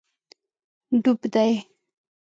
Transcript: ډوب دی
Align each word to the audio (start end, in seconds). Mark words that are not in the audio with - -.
ډوب 1.03 1.19
دی 1.33 1.51